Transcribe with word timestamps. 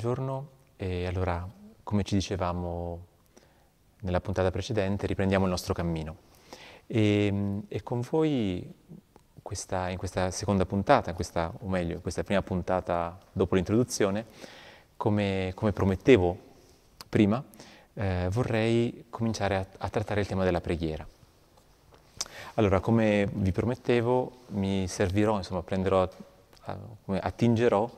buongiorno. 0.00 0.48
E 0.76 1.06
allora, 1.06 1.46
come 1.82 2.04
ci 2.04 2.14
dicevamo 2.14 3.06
nella 4.00 4.20
puntata 4.22 4.50
precedente, 4.50 5.06
riprendiamo 5.06 5.44
il 5.44 5.50
nostro 5.50 5.74
cammino. 5.74 6.16
E, 6.86 7.60
e 7.68 7.82
con 7.82 8.00
voi 8.08 8.66
questa, 9.42 9.90
in 9.90 9.98
questa 9.98 10.30
seconda 10.30 10.64
puntata, 10.64 11.12
questa, 11.12 11.52
o 11.54 11.68
meglio, 11.68 11.96
in 11.96 12.00
questa 12.00 12.24
prima 12.24 12.40
puntata 12.40 13.18
dopo 13.30 13.56
l'introduzione, 13.56 14.24
come, 14.96 15.52
come 15.54 15.72
promettevo 15.72 16.38
prima, 17.06 17.44
eh, 17.92 18.28
vorrei 18.30 19.04
cominciare 19.10 19.56
a, 19.56 19.66
a 19.76 19.88
trattare 19.90 20.22
il 20.22 20.26
tema 20.26 20.44
della 20.44 20.62
preghiera. 20.62 21.06
Allora, 22.54 22.80
come 22.80 23.28
vi 23.30 23.52
promettevo, 23.52 24.32
mi 24.52 24.88
servirò, 24.88 25.36
insomma, 25.36 25.62
prenderò, 25.62 26.08
attingerò 27.04 27.90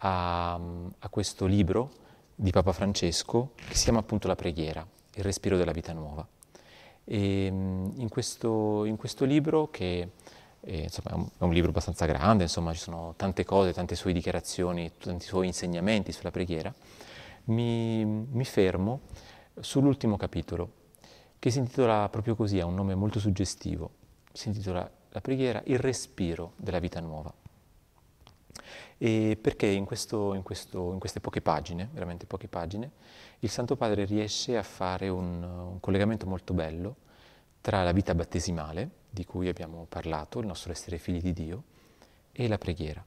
a, 0.00 0.54
a, 0.54 1.08
questo 1.08 1.46
libro 1.46 1.90
di 2.34 2.50
Papa 2.50 2.72
Francesco 2.72 3.52
che 3.54 3.74
si 3.74 3.84
chiama 3.84 4.00
appunto 4.00 4.28
La 4.28 4.36
preghiera, 4.36 4.86
il 5.14 5.24
respiro 5.24 5.56
della 5.56 5.72
vita 5.72 5.92
nuova. 5.92 6.26
E 7.04 7.46
in 7.46 8.08
questo, 8.08 8.84
in 8.84 8.96
questo 8.96 9.24
libro, 9.24 9.70
che 9.70 10.10
è, 10.60 10.72
insomma, 10.72 11.10
è, 11.10 11.14
un, 11.14 11.28
è 11.38 11.42
un 11.44 11.52
libro 11.52 11.70
abbastanza 11.70 12.06
grande, 12.06 12.44
insomma, 12.44 12.72
ci 12.74 12.80
sono 12.80 13.14
tante 13.16 13.44
cose, 13.44 13.72
tante 13.72 13.94
sue 13.94 14.12
dichiarazioni, 14.12 14.92
tanti 14.98 15.24
suoi 15.24 15.46
insegnamenti 15.46 16.12
sulla 16.12 16.30
preghiera, 16.30 16.72
mi, 17.44 18.04
mi 18.04 18.44
fermo 18.44 19.00
sull'ultimo 19.58 20.16
capitolo, 20.16 20.72
che 21.38 21.50
si 21.50 21.58
intitola 21.58 22.08
proprio 22.08 22.34
così, 22.34 22.60
ha 22.60 22.66
un 22.66 22.74
nome 22.74 22.94
molto 22.94 23.18
suggestivo, 23.18 23.90
si 24.32 24.48
intitola 24.48 24.88
La 25.10 25.20
preghiera, 25.20 25.62
il 25.64 25.78
respiro 25.78 26.52
della 26.56 26.78
vita 26.78 27.00
nuova. 27.00 27.32
E 28.98 29.38
perché 29.40 29.66
in, 29.66 29.84
questo, 29.84 30.34
in, 30.34 30.42
questo, 30.42 30.92
in, 30.92 30.98
queste 30.98 31.20
poche 31.20 31.40
pagine, 31.40 31.88
veramente 31.92 32.26
poche 32.26 32.48
pagine, 32.48 32.90
il 33.40 33.50
Santo 33.50 33.76
Padre 33.76 34.04
riesce 34.04 34.56
a 34.56 34.62
fare 34.62 35.08
un, 35.08 35.42
un 35.42 35.80
collegamento 35.80 36.26
molto 36.26 36.54
bello 36.54 36.96
tra 37.60 37.82
la 37.82 37.92
vita 37.92 38.14
battesimale, 38.14 38.90
di 39.10 39.24
cui 39.24 39.48
abbiamo 39.48 39.86
parlato, 39.88 40.40
il 40.40 40.46
nostro 40.46 40.72
essere 40.72 40.98
figli 40.98 41.20
di 41.20 41.32
Dio, 41.32 41.62
e 42.32 42.48
la 42.48 42.58
preghiera. 42.58 43.04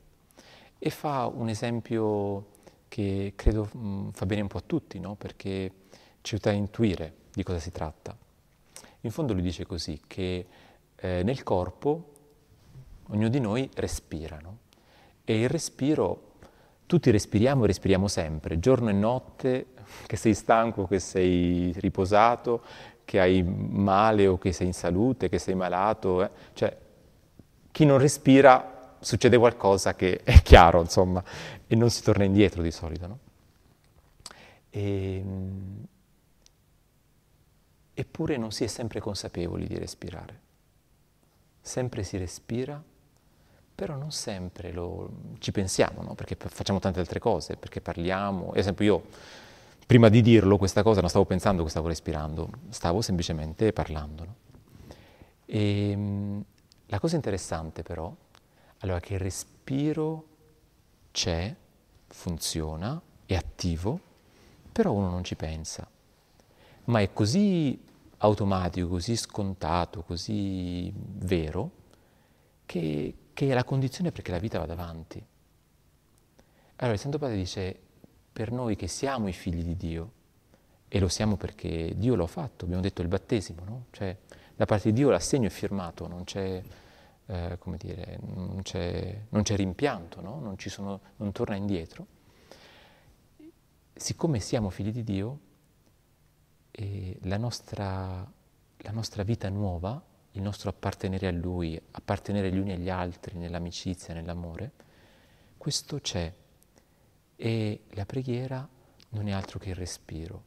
E 0.77 0.89
fa 0.89 1.27
un 1.27 1.47
esempio 1.49 2.59
che 2.88 3.33
credo 3.35 3.69
mh, 3.72 4.11
fa 4.11 4.25
bene 4.25 4.41
un 4.41 4.47
po' 4.47 4.57
a 4.57 4.63
tutti, 4.66 4.99
no? 4.99 5.16
perché 5.16 5.72
ci 6.22 6.33
aiuta 6.33 6.49
a 6.49 6.53
intuire 6.53 7.16
di 7.31 7.44
cosa 7.44 7.59
si 7.59 7.72
tratta. 7.72 8.17
In 9.02 9.11
fondo 9.11 9.33
lui 9.33 9.41
dice 9.41 9.66
così, 9.66 10.02
che 10.05 10.45
eh, 10.95 11.23
nel 11.23 11.44
corpo 11.44 12.09
ognuno 13.07 13.29
di 13.29 13.39
noi 13.39 13.69
respira, 13.75 14.38
no? 14.39 14.57
E 15.23 15.41
il 15.41 15.50
respiro, 15.50 16.30
tutti 16.86 17.11
respiriamo 17.11 17.64
e 17.64 17.67
respiriamo 17.67 18.08
sempre, 18.08 18.59
giorno 18.59 18.89
e 18.89 18.94
notte, 18.94 19.67
che 20.05 20.16
sei 20.16 20.33
stanco, 20.33 20.88
che 20.88 21.00
sei 21.00 21.73
riposato, 21.78 22.63
che 23.05 23.19
hai 23.19 23.44
male 23.44 24.28
o 24.28 24.38
che 24.38 24.52
sei 24.52 24.67
in 24.67 24.73
salute, 24.73 25.30
che 25.30 25.39
sei 25.39 25.55
malato, 25.55 26.23
eh? 26.23 26.30
cioè 26.53 26.78
chi 27.72 27.85
non 27.85 27.97
respira 27.97 28.95
succede 29.00 29.38
qualcosa 29.38 29.95
che 29.95 30.22
è 30.23 30.41
chiaro, 30.41 30.81
insomma, 30.81 31.24
e 31.68 31.75
non 31.75 31.90
si 31.90 32.03
torna 32.03 32.24
indietro 32.24 32.62
di 32.62 32.72
solito, 32.72 33.07
no? 33.07 33.19
E, 34.69 35.18
ehm, 35.18 35.85
eppure 37.94 38.38
non 38.38 38.51
si 38.51 38.63
è 38.63 38.68
sempre 38.68 39.00
consapevoli 39.00 39.68
di 39.68 39.78
respirare. 39.78 40.40
Sempre 41.59 42.03
si 42.03 42.18
respira, 42.18 42.81
però 43.81 43.96
non 43.96 44.12
sempre 44.12 44.72
lo, 44.72 45.09
ci 45.40 45.52
pensiamo, 45.52 46.03
no? 46.03 46.14
perché 46.14 46.36
facciamo 46.38 46.78
tante 46.78 47.00
altre 47.00 47.18
cose, 47.18 47.56
perché 47.56 47.81
parliamo. 47.81 48.52
Ad 48.52 48.58
esempio 48.58 48.86
io, 48.86 49.03
prima 49.88 50.08
di 50.08 50.22
dirlo 50.22 50.59
questa 50.59 50.84
cosa, 50.84 51.00
non 51.00 51.09
stavo 51.09 51.25
pensando 51.25 51.64
che 51.64 51.72
stavo 51.72 51.88
respirando, 51.88 52.47
stavo 52.69 53.02
semplicemente 53.02 53.74
parlando. 53.74 54.24
No? 54.24 54.36
E, 55.47 55.90
ehm, 55.90 56.46
la 56.86 57.00
cosa 57.00 57.16
interessante 57.16 57.81
però, 57.81 58.16
allora, 58.81 59.00
che 59.00 59.16
il 59.16 59.19
respiro 59.19 60.25
c'è, 61.12 61.56
funziona, 62.06 63.02
è 63.25 63.34
attivo, 63.34 64.00
però 64.72 64.92
uno 64.92 65.09
non 65.09 65.24
ci 65.24 65.36
pensa. 65.36 65.90
Ma 66.84 67.02
è 67.02 67.12
così 67.13 67.84
automatico, 68.18 68.90
così 68.90 69.16
scontato, 69.16 70.03
così 70.03 70.94
vero, 70.96 71.72
che, 72.68 73.16
che 73.41 73.50
è 73.50 73.53
la 73.56 73.63
condizione 73.63 74.12
perché 74.12 74.29
la 74.29 74.38
vita 74.38 74.59
vada 74.59 74.74
avanti. 74.74 75.25
Allora 76.75 76.94
il 76.94 77.00
Santo 77.00 77.18
Padre 77.18 77.38
dice, 77.38 77.75
per 78.31 78.52
noi 78.52 78.75
che 78.75 78.85
siamo 78.88 79.28
i 79.28 79.34
figli 79.34 79.63
di 79.63 79.75
Dio, 79.75 80.12
e 80.88 81.00
lo 81.00 81.07
siamo 81.07 81.38
perché 81.38 81.96
Dio 81.97 82.13
l'ha 82.13 82.28
fatto, 82.28 82.66
abbiamo 82.66 82.84
detto 82.84 83.01
il 83.01 83.07
battesimo, 83.07 83.63
no? 83.63 83.85
Cioè, 83.90 84.16
da 84.56 84.66
parte 84.66 84.90
di 84.90 84.94
Dio 84.94 85.09
l'assegno 85.09 85.47
è 85.47 85.50
firmato, 85.50 86.06
non 86.07 86.24
c'è, 86.24 86.62
eh, 87.25 87.56
come 87.57 87.78
dire, 87.78 88.19
non 88.22 88.59
c'è, 88.62 89.22
non 89.30 89.41
c'è 89.41 89.56
rimpianto, 89.56 90.22
no? 90.22 90.40
non, 90.40 90.56
sono, 90.59 91.00
non 91.16 91.31
torna 91.31 91.56
indietro. 91.56 92.06
Siccome 93.91 94.40
siamo 94.40 94.69
figli 94.69 94.91
di 94.91 95.03
Dio, 95.03 95.40
e 96.69 97.18
la 97.24 97.38
nostra, 97.38 98.31
la 98.78 98.91
nostra 98.91 99.24
vita 99.24 99.50
nuova, 99.50 100.00
il 100.31 100.42
nostro 100.42 100.69
appartenere 100.69 101.28
a 101.28 101.31
Lui, 101.31 101.80
appartenere 101.92 102.52
gli 102.52 102.58
uni 102.58 102.72
agli 102.72 102.90
altri 102.90 103.38
nell'amicizia, 103.38 104.14
nell'amore, 104.14 104.72
questo 105.58 106.00
c'è 106.00 106.34
e 107.36 107.81
la 107.90 108.06
preghiera 108.06 108.68
non 109.09 109.28
è 109.28 109.31
altro 109.31 109.59
che 109.59 109.69
il 109.69 109.75
respiro. 109.75 110.44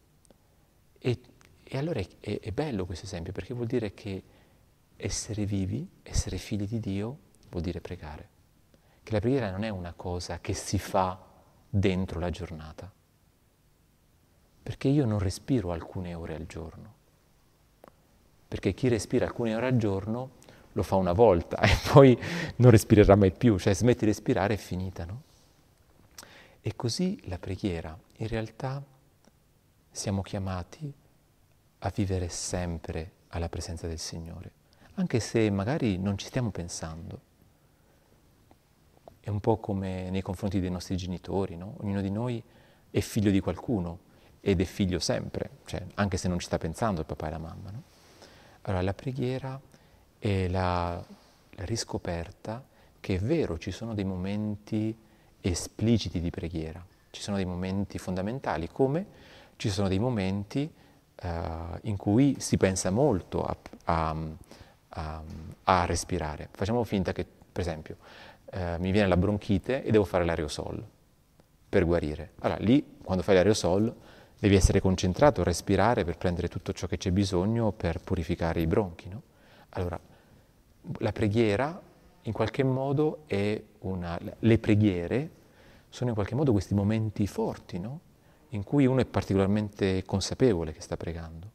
E, 0.99 1.21
e 1.63 1.79
allora 1.79 2.01
è, 2.01 2.09
è, 2.21 2.41
è 2.41 2.51
bello 2.53 2.87
questo 2.87 3.05
esempio 3.05 3.33
perché 3.33 3.55
vuol 3.55 3.67
dire 3.67 3.93
che 3.95 4.23
essere 4.97 5.45
vivi, 5.45 5.89
essere 6.03 6.39
figli 6.39 6.67
di 6.67 6.81
Dio, 6.81 7.19
vuol 7.51 7.63
dire 7.63 7.81
pregare. 7.81 8.29
Che 9.03 9.13
la 9.13 9.21
preghiera 9.21 9.51
non 9.51 9.65
è 9.65 9.69
una 9.69 9.93
cosa 9.93 10.41
che 10.41 10.55
si 10.55 10.79
fa 10.79 11.21
dentro 11.69 12.19
la 12.21 12.31
giornata 12.31 12.91
perché 14.65 14.89
io 14.89 15.05
non 15.05 15.19
respiro 15.19 15.73
alcune 15.73 16.15
ore 16.15 16.35
al 16.35 16.47
giorno. 16.47 16.95
Perché 18.55 18.73
chi 18.73 18.87
respira 18.87 19.27
alcune 19.27 19.57
ore 19.57 19.67
al 19.67 19.77
giorno 19.77 20.31
lo 20.75 20.85
fa 20.85 20.95
una 20.95 21.11
volta 21.11 21.59
e 21.59 21.77
poi 21.93 22.17
non 22.59 22.71
respirerà 22.71 23.17
mai 23.17 23.33
più, 23.33 23.59
cioè 23.59 23.75
smetti 23.75 24.05
di 24.05 24.13
respirare 24.13 24.55
è 24.55 24.57
finita, 24.57 25.05
no? 25.05 25.23
E 26.61 26.77
così 26.77 27.21
la 27.25 27.37
preghiera, 27.37 27.99
in 28.19 28.29
realtà 28.29 28.81
siamo 29.91 30.23
chiamati 30.23 30.93
a 31.79 31.93
vivere 31.93 32.29
sempre 32.29 33.11
alla 33.31 33.49
presenza 33.49 33.89
del 33.89 33.99
Signore, 33.99 34.53
anche 34.95 35.19
se 35.19 35.51
magari 35.51 35.99
non 35.99 36.17
ci 36.17 36.27
stiamo 36.27 36.51
pensando. 36.51 37.21
È 39.19 39.31
un 39.31 39.41
po' 39.41 39.57
come 39.57 40.11
nei 40.11 40.23
confronti 40.23 40.61
dei 40.61 40.71
nostri 40.71 40.97
genitori, 40.97 41.57
no? 41.57 41.75
Ognuno 41.79 42.01
di 42.01 42.11
noi 42.11 42.41
è 42.89 43.01
figlio 43.01 43.33
di 43.33 43.41
qualcuno 43.41 43.99
ed 44.41 44.61
è 44.61 44.65
figlio 44.65 45.01
sempre, 45.01 45.51
cioè, 45.65 45.85
anche 45.95 46.19
se 46.19 46.29
non 46.29 46.39
ci 46.39 46.47
sta 46.47 46.59
pensando 46.59 47.01
il 47.01 47.07
papà 47.07 47.27
e 47.27 47.31
la 47.31 47.39
mamma. 47.39 47.71
No? 47.73 47.94
Allora 48.67 48.83
la 48.83 48.95
preghiera 48.95 49.61
è 50.19 50.49
la, 50.49 51.03
la 51.51 51.65
riscoperta 51.65 52.65
che 52.99 53.17
è 53.17 53.19
vero, 53.19 53.59
ci 53.59 53.71
sono 53.71 53.93
dei 53.93 54.05
momenti 54.05 54.97
espliciti 55.41 56.21
di 56.21 56.31
preghiera, 56.31 56.83
ci 57.11 57.21
sono 57.21 57.37
dei 57.37 57.45
momenti 57.45 57.99
fondamentali, 57.99 58.71
come 58.73 59.07
ci 59.57 59.69
sono 59.69 59.89
dei 59.89 59.99
momenti 59.99 60.73
uh, 61.23 61.29
in 61.83 61.99
cui 61.99 62.37
si 62.39 62.57
pensa 62.57 62.91
molto 62.91 63.43
a, 63.45 63.57
a, 63.85 64.17
a, 64.89 65.23
a, 65.65 65.85
respirare. 65.85 66.49
Facciamo 66.51 66.83
finta 66.85 67.13
che, 67.13 67.27
per 67.53 67.61
esempio, 67.61 67.99
uh, 68.53 68.81
mi 68.81 68.91
viene 68.91 69.09
la 69.09 69.19
bronchite 69.19 69.85
e 69.85 69.91
devo 69.91 70.05
fare 70.05 70.25
l'aerosol 70.25 70.83
per 71.69 71.85
guarire. 71.85 72.33
Allora, 72.39 72.59
lì, 72.63 72.97
quando 73.03 73.23
fai 73.23 73.35
l'aerosol, 73.35 73.95
Devi 74.39 74.57
essere 74.57 74.81
concentrato 74.81 75.43
respirare 75.43 76.05
per 76.05 76.19
prendere 76.19 76.49
tutto 76.49 76.73
ciò 76.73 76.87
che 76.87 76.99
c'è 76.99 77.11
bisogno 77.11 77.73
per 77.73 78.01
purificare 78.01 78.61
i 78.61 78.67
bronchi. 78.67 79.09
No? 79.09 79.23
Allora, 79.71 79.99
la 80.99 81.13
preghiera 81.13 81.81
in 82.23 82.33
qualche 82.33 82.63
modo 82.63 83.23
è 83.27 83.61
una... 83.81 84.19
Le 84.39 84.59
preghiere 84.59 85.31
sono 85.89 86.11
in 86.11 86.15
qualche 86.15 86.35
modo 86.35 86.53
questi 86.53 86.75
momenti 86.75 87.27
forti, 87.27 87.79
no? 87.79 88.01
in 88.51 88.65
cui 88.65 88.87
uno 88.87 89.01
è 89.01 89.05
particolarmente 89.05 90.05
consapevole 90.05 90.73
che 90.73 90.81
sta 90.81 90.97
pregando. 90.97 91.51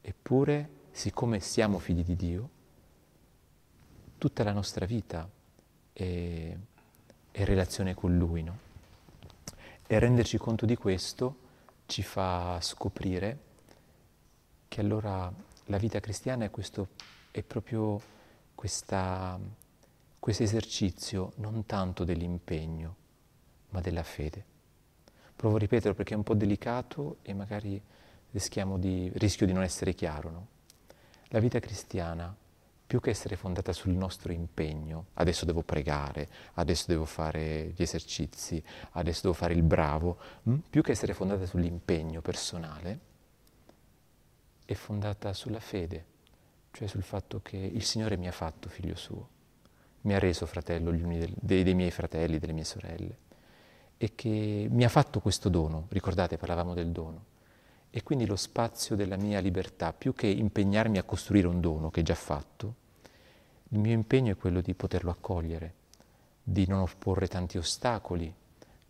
Eppure, 0.00 0.68
siccome 0.90 1.40
siamo 1.40 1.78
figli 1.78 2.04
di 2.04 2.16
Dio, 2.16 2.48
tutta 4.18 4.42
la 4.44 4.52
nostra 4.52 4.86
vita 4.86 5.28
è, 5.92 6.56
è 7.30 7.44
relazione 7.44 7.94
con 7.94 8.16
Lui. 8.16 8.42
No? 8.42 8.58
E 9.86 9.98
renderci 9.98 10.38
conto 10.38 10.66
di 10.66 10.76
questo 10.76 11.36
ci 11.92 12.02
fa 12.02 12.58
scoprire 12.62 13.38
che 14.66 14.80
allora 14.80 15.30
la 15.66 15.76
vita 15.76 16.00
cristiana 16.00 16.46
è, 16.46 16.50
questo, 16.50 16.88
è 17.30 17.42
proprio 17.42 18.00
questo 18.54 18.96
esercizio 20.24 21.32
non 21.36 21.66
tanto 21.66 22.04
dell'impegno, 22.04 22.96
ma 23.68 23.82
della 23.82 24.02
fede. 24.04 24.42
Provo 25.36 25.56
a 25.56 25.58
ripeterlo 25.58 25.94
perché 25.94 26.14
è 26.14 26.16
un 26.16 26.22
po' 26.22 26.32
delicato 26.32 27.18
e 27.20 27.34
magari 27.34 27.78
di, 28.30 29.12
rischio 29.16 29.44
di 29.44 29.52
non 29.52 29.62
essere 29.62 29.92
chiaro. 29.92 30.30
No? 30.30 30.46
La 31.28 31.40
vita 31.40 31.60
cristiana, 31.60 32.34
più 32.92 33.00
che 33.00 33.08
essere 33.08 33.36
fondata 33.36 33.72
sul 33.72 33.92
nostro 33.92 34.32
impegno, 34.32 35.06
adesso 35.14 35.46
devo 35.46 35.62
pregare, 35.62 36.28
adesso 36.56 36.84
devo 36.88 37.06
fare 37.06 37.72
gli 37.74 37.80
esercizi, 37.80 38.62
adesso 38.90 39.22
devo 39.22 39.32
fare 39.32 39.54
il 39.54 39.62
bravo, 39.62 40.18
mh? 40.42 40.56
più 40.68 40.82
che 40.82 40.90
essere 40.90 41.14
fondata 41.14 41.46
sull'impegno 41.46 42.20
personale, 42.20 42.98
è 44.66 44.74
fondata 44.74 45.32
sulla 45.32 45.58
fede, 45.58 46.04
cioè 46.70 46.86
sul 46.86 47.02
fatto 47.02 47.40
che 47.40 47.56
il 47.56 47.82
Signore 47.82 48.18
mi 48.18 48.28
ha 48.28 48.30
fatto 48.30 48.68
figlio 48.68 48.94
suo, 48.94 49.26
mi 50.02 50.12
ha 50.12 50.18
reso 50.18 50.44
fratello 50.44 50.90
dei, 50.90 51.62
dei 51.62 51.74
miei 51.74 51.90
fratelli, 51.90 52.38
delle 52.38 52.52
mie 52.52 52.64
sorelle, 52.64 53.18
e 53.96 54.14
che 54.14 54.66
mi 54.70 54.84
ha 54.84 54.90
fatto 54.90 55.20
questo 55.20 55.48
dono, 55.48 55.86
ricordate, 55.88 56.36
parlavamo 56.36 56.74
del 56.74 56.90
dono, 56.90 57.24
e 57.88 58.02
quindi 58.02 58.26
lo 58.26 58.36
spazio 58.36 58.96
della 58.96 59.16
mia 59.16 59.40
libertà, 59.40 59.94
più 59.94 60.12
che 60.12 60.26
impegnarmi 60.26 60.98
a 60.98 61.04
costruire 61.04 61.46
un 61.46 61.62
dono 61.62 61.90
che 61.90 62.00
è 62.00 62.02
già 62.04 62.14
fatto, 62.14 62.80
il 63.72 63.78
mio 63.78 63.92
impegno 63.92 64.32
è 64.32 64.36
quello 64.36 64.60
di 64.60 64.74
poterlo 64.74 65.10
accogliere, 65.10 65.74
di 66.42 66.66
non 66.66 66.80
opporre 66.80 67.26
tanti 67.26 67.56
ostacoli 67.56 68.32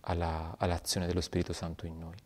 alla, 0.00 0.56
all'azione 0.58 1.06
dello 1.06 1.20
Spirito 1.20 1.52
Santo 1.52 1.86
in 1.86 1.98
noi. 1.98 2.16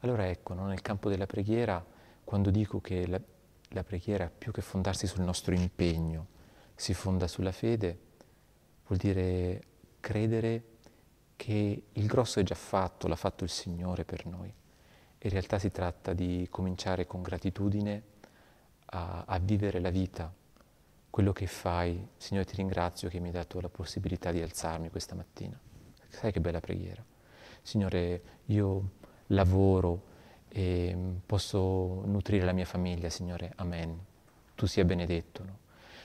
Allora 0.00 0.28
ecco, 0.28 0.52
no, 0.52 0.66
nel 0.66 0.82
campo 0.82 1.08
della 1.08 1.26
preghiera, 1.26 1.82
quando 2.22 2.50
dico 2.50 2.82
che 2.82 3.06
la, 3.06 3.20
la 3.68 3.82
preghiera, 3.82 4.30
più 4.30 4.52
che 4.52 4.60
fondarsi 4.60 5.06
sul 5.06 5.22
nostro 5.22 5.54
impegno, 5.54 6.26
si 6.74 6.92
fonda 6.92 7.26
sulla 7.26 7.52
fede, 7.52 7.98
vuol 8.86 8.98
dire 8.98 9.62
credere 10.00 10.64
che 11.36 11.84
il 11.92 12.06
grosso 12.06 12.40
è 12.40 12.42
già 12.42 12.54
fatto, 12.54 13.08
l'ha 13.08 13.16
fatto 13.16 13.44
il 13.44 13.50
Signore 13.50 14.04
per 14.04 14.26
noi. 14.26 14.52
In 15.22 15.30
realtà 15.30 15.58
si 15.58 15.70
tratta 15.70 16.12
di 16.12 16.46
cominciare 16.50 17.06
con 17.06 17.22
gratitudine 17.22 18.02
a, 18.86 19.24
a 19.26 19.38
vivere 19.38 19.80
la 19.80 19.90
vita, 19.90 20.32
quello 21.10 21.32
che 21.32 21.46
fai. 21.46 22.08
Signore 22.16 22.46
ti 22.46 22.56
ringrazio 22.56 23.08
che 23.08 23.18
mi 23.18 23.26
hai 23.26 23.34
dato 23.34 23.60
la 23.60 23.68
possibilità 23.68 24.30
di 24.30 24.40
alzarmi 24.40 24.90
questa 24.90 25.14
mattina. 25.14 25.58
Sai 26.08 26.32
che 26.32 26.40
bella 26.40 26.60
preghiera. 26.60 27.04
Signore, 27.62 28.22
io 28.46 28.90
lavoro 29.28 30.08
e 30.48 30.96
posso 31.26 32.02
nutrire 32.06 32.44
la 32.44 32.52
mia 32.52 32.64
famiglia, 32.64 33.08
Signore, 33.08 33.52
amen. 33.56 33.98
Tu 34.54 34.66
sia 34.66 34.84
benedetto. 34.84 35.44
No? 35.44 35.58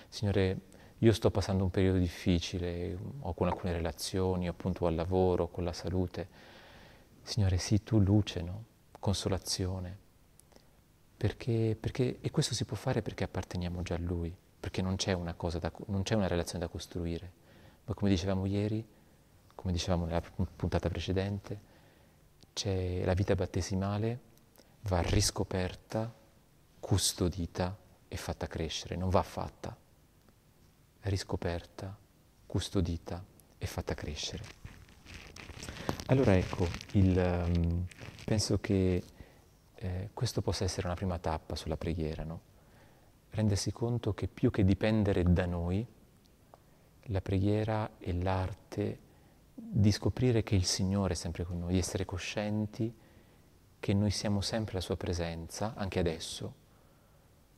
Signore, 0.09 0.59
io 0.99 1.11
sto 1.11 1.31
passando 1.31 1.63
un 1.63 1.71
periodo 1.71 1.97
difficile, 1.97 2.97
o 3.21 3.33
con 3.33 3.47
alcune 3.47 3.73
relazioni, 3.73 4.47
appunto 4.47 4.85
al 4.85 4.95
lavoro, 4.95 5.47
con 5.47 5.63
la 5.63 5.73
salute. 5.73 6.27
Signore, 7.21 7.57
sii 7.57 7.83
tu 7.83 7.99
luce, 7.99 8.41
no? 8.41 8.63
consolazione. 8.99 9.97
Perché, 11.17 11.77
perché, 11.79 12.19
e 12.21 12.31
questo 12.31 12.53
si 12.53 12.65
può 12.65 12.75
fare 12.75 13.01
perché 13.01 13.23
apparteniamo 13.23 13.81
già 13.81 13.95
a 13.95 13.99
Lui, 13.99 14.35
perché 14.65 14.81
non 14.81 14.95
c'è 14.95 15.13
una, 15.13 15.35
da, 15.59 15.71
non 15.85 16.01
c'è 16.01 16.15
una 16.15 16.25
relazione 16.25 16.65
da 16.65 16.71
costruire. 16.71 17.31
Ma 17.85 17.93
come 17.93 18.09
dicevamo 18.09 18.47
ieri, 18.47 18.83
come 19.53 19.71
dicevamo 19.71 20.05
nella 20.05 20.23
puntata 20.55 20.89
precedente, 20.89 21.59
la 23.03 23.13
vita 23.13 23.35
battesimale 23.35 24.19
va 24.87 25.01
riscoperta, 25.01 26.11
custodita 26.79 27.77
e 28.07 28.17
fatta 28.17 28.47
crescere, 28.47 28.95
non 28.95 29.09
va 29.09 29.21
fatta, 29.21 29.77
riscoperta, 31.01 31.95
custodita 32.47 33.23
e 33.59 33.67
fatta 33.67 33.93
crescere. 33.93 34.43
Allora 36.07 36.35
ecco, 36.35 36.67
il, 36.93 37.15
um, 37.15 37.85
penso 38.25 38.59
che 38.59 39.03
eh, 39.75 40.09
questo 40.11 40.41
possa 40.41 40.63
essere 40.63 40.87
una 40.87 40.95
prima 40.95 41.19
tappa 41.19 41.55
sulla 41.55 41.77
preghiera, 41.77 42.23
no? 42.23 42.53
Rendersi 43.35 43.71
conto 43.71 44.13
che 44.13 44.27
più 44.27 44.49
che 44.49 44.63
dipendere 44.63 45.23
da 45.23 45.45
noi, 45.45 45.85
la 47.09 47.21
preghiera 47.21 47.97
è 47.97 48.11
l'arte 48.11 48.99
di 49.53 49.91
scoprire 49.91 50.43
che 50.43 50.55
il 50.55 50.65
Signore 50.65 51.13
è 51.13 51.15
sempre 51.15 51.43
con 51.43 51.59
noi, 51.59 51.77
essere 51.77 52.05
coscienti 52.05 52.93
che 53.79 53.93
noi 53.93 54.09
siamo 54.09 54.41
sempre 54.41 54.73
la 54.73 54.81
sua 54.81 54.97
presenza, 54.97 55.75
anche 55.75 55.99
adesso, 55.99 56.53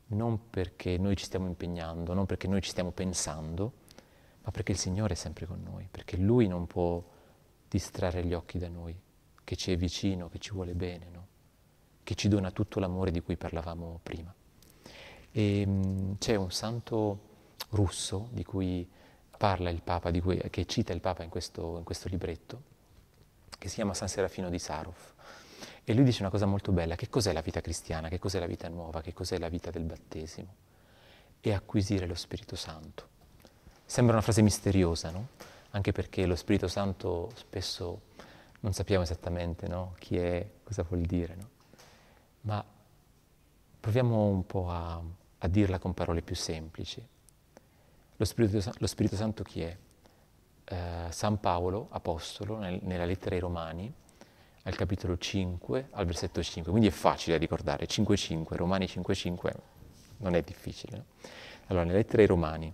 non 0.08 0.50
perché 0.50 0.98
noi 0.98 1.16
ci 1.16 1.26
stiamo 1.26 1.48
impegnando, 1.48 2.14
non 2.14 2.26
perché 2.26 2.48
noi 2.48 2.62
ci 2.62 2.70
stiamo 2.70 2.92
pensando, 2.92 3.74
ma 4.44 4.52
perché 4.52 4.74
il 4.74 4.78
Signore 4.78 5.14
è 5.14 5.18
sempre 5.18 5.46
con 5.46 5.62
noi, 5.64 5.88
perché 5.90 6.18
Lui 6.18 6.48
non 6.48 6.68
può 6.68 7.04
distrarre 7.68 8.24
gli 8.26 8.34
occhi 8.34 8.58
da 8.58 8.70
noi, 8.70 8.98
che 9.44 9.56
ci 9.56 9.72
è 9.72 9.78
vicino, 9.78 10.30
che 10.30 10.40
ci 10.40 10.52
vuole 10.52 10.74
bene, 10.74 11.10
no? 11.10 11.28
che 12.04 12.16
ci 12.16 12.28
dona 12.28 12.52
tutto 12.52 12.80
l'amore 12.80 13.12
di 13.12 13.22
cui 13.22 13.36
parlavamo 13.36 14.00
prima. 14.04 14.34
E, 15.38 15.68
mh, 15.68 16.18
c'è 16.18 16.34
un 16.34 16.50
santo 16.50 17.20
russo 17.70 18.30
di 18.32 18.44
cui 18.44 18.90
parla 19.38 19.70
il 19.70 19.84
Papa, 19.84 20.10
cui, 20.20 20.42
che 20.50 20.66
cita 20.66 20.94
il 20.94 21.00
Papa 21.00 21.22
in 21.22 21.30
questo, 21.30 21.78
in 21.78 21.84
questo 21.84 22.10
libretto, 22.10 22.62
che 23.60 23.70
si 23.70 23.76
chiama 23.76 23.94
San 23.94 24.08
Serafino 24.08 24.50
di 24.50 24.58
Sarov. 24.58 24.96
E 25.84 25.94
lui 25.94 26.04
dice 26.04 26.24
una 26.24 26.32
cosa 26.32 26.48
molto 26.48 26.72
bella, 26.72 26.96
che 26.96 27.08
cos'è 27.08 27.34
la 27.34 27.42
vita 27.42 27.62
cristiana, 27.62 28.10
che 28.10 28.18
cos'è 28.18 28.40
la 28.40 28.48
vita 28.48 28.68
nuova, 28.68 29.02
che 29.02 29.14
cos'è 29.14 29.38
la 29.38 29.48
vita 29.48 29.70
del 29.70 29.84
battesimo? 29.84 30.56
È 31.40 31.54
acquisire 31.54 32.08
lo 32.08 32.16
Spirito 32.16 32.56
Santo. 32.56 33.08
Sembra 33.86 34.16
una 34.16 34.24
frase 34.24 34.42
misteriosa, 34.42 35.12
no? 35.12 35.28
Anche 35.70 35.92
perché 35.92 36.26
lo 36.26 36.36
Spirito 36.36 36.68
Santo 36.68 37.30
spesso 37.36 38.02
non 38.62 38.74
sappiamo 38.74 39.04
esattamente 39.04 39.68
no? 39.68 39.94
chi 40.00 40.18
è, 40.18 40.50
cosa 40.64 40.82
vuol 40.82 41.02
dire, 41.02 41.36
no? 41.36 41.50
Ma 42.42 42.66
proviamo 43.80 44.26
un 44.26 44.46
po' 44.46 44.72
a, 44.72 45.00
a 45.40 45.48
dirla 45.48 45.80
con 45.80 45.94
parole 45.94 46.22
più 46.22 46.36
semplici. 46.36 47.06
Lo 48.16 48.26
Spirito, 48.26 48.72
lo 48.78 48.88
Spirito 48.88 49.16
Santo 49.16 49.44
chi 49.44 49.62
è? 49.62 49.78
Eh, 50.64 51.06
San 51.10 51.40
Paolo, 51.40 51.88
apostolo, 51.92 52.58
nel, 52.58 52.80
nella 52.84 53.06
lettera 53.06 53.36
ai 53.36 53.42
Romani, 53.42 53.94
al 54.64 54.76
capitolo 54.76 55.18
5, 55.18 55.90
al 55.92 56.06
versetto 56.06 56.44
5, 56.44 56.72
quindi 56.72 56.90
è 56.90 56.92
facile 56.92 57.34
da 57.34 57.40
ricordare, 57.40 57.86
5.5, 57.86 58.56
Romani 58.56 58.86
5.5 58.86 59.54
non 60.18 60.36
è 60.36 60.42
difficile. 60.42 60.98
No? 60.98 61.06
Allora, 61.68 61.86
nella 61.86 61.98
lettera 61.98 62.22
ai 62.22 62.28
Romani, 62.28 62.74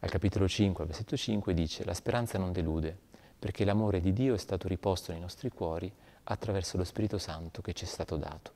al 0.00 0.10
capitolo 0.10 0.46
5, 0.46 0.82
al 0.82 0.88
versetto 0.88 1.16
5, 1.16 1.54
dice 1.54 1.84
la 1.84 1.94
speranza 1.94 2.38
non 2.38 2.52
delude, 2.52 2.96
perché 3.38 3.64
l'amore 3.64 4.00
di 4.00 4.12
Dio 4.12 4.34
è 4.34 4.38
stato 4.38 4.68
riposto 4.68 5.12
nei 5.12 5.20
nostri 5.20 5.48
cuori 5.48 5.92
attraverso 6.24 6.76
lo 6.76 6.84
Spirito 6.84 7.18
Santo 7.18 7.62
che 7.62 7.72
ci 7.72 7.84
è 7.84 7.88
stato 7.88 8.16
dato. 8.16 8.52